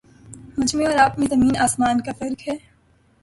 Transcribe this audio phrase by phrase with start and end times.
[0.57, 2.55] مجھ میں اور آپ میں زمیں آسمان کا فرق ہے